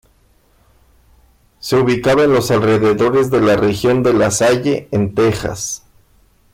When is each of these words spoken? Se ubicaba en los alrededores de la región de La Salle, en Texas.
Se 1.59 1.77
ubicaba 1.77 2.23
en 2.23 2.33
los 2.33 2.49
alrededores 2.49 3.29
de 3.29 3.39
la 3.39 3.55
región 3.55 4.01
de 4.01 4.13
La 4.15 4.31
Salle, 4.31 4.87
en 4.89 5.13
Texas. 5.13 5.83